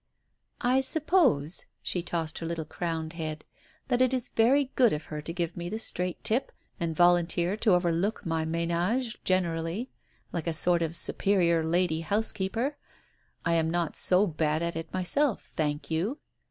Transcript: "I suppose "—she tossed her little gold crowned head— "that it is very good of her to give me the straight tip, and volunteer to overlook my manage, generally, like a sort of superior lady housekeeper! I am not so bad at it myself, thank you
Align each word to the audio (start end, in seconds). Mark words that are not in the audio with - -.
"I 0.61 0.81
suppose 0.81 1.65
"—she 1.83 2.01
tossed 2.01 2.39
her 2.39 2.45
little 2.47 2.63
gold 2.65 2.75
crowned 2.75 3.13
head— 3.13 3.45
"that 3.87 4.01
it 4.01 4.15
is 4.15 4.29
very 4.29 4.71
good 4.75 4.93
of 4.93 5.03
her 5.13 5.21
to 5.21 5.31
give 5.31 5.55
me 5.55 5.69
the 5.69 5.77
straight 5.77 6.23
tip, 6.23 6.51
and 6.79 6.95
volunteer 6.95 7.55
to 7.57 7.75
overlook 7.75 8.25
my 8.25 8.43
manage, 8.43 9.23
generally, 9.23 9.91
like 10.33 10.47
a 10.47 10.53
sort 10.53 10.81
of 10.81 10.95
superior 10.95 11.63
lady 11.63 12.01
housekeeper! 12.01 12.77
I 13.45 13.53
am 13.53 13.69
not 13.69 13.95
so 13.95 14.25
bad 14.25 14.63
at 14.63 14.75
it 14.75 14.91
myself, 14.91 15.51
thank 15.55 15.91
you 15.91 16.17